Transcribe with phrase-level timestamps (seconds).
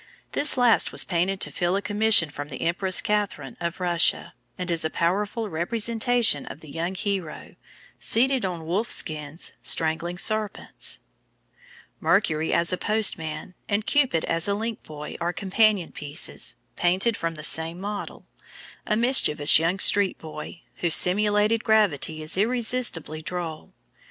[0.31, 4.71] This last was painted to fill a commission from the Empress Catherine of Russia, and
[4.71, 7.55] is a powerful representation of the young hero,
[7.99, 11.01] seated on wolf skins, strangling serpents.
[11.99, 17.35] Mercury as a Postman and Cupid as a Link Boy are companion pieces, painted from
[17.35, 18.25] the same model,
[18.87, 23.71] a mischievous young street boy, whose simulated gravity is irresistibly droll.